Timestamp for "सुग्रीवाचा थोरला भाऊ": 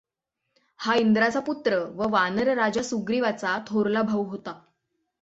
2.79-4.23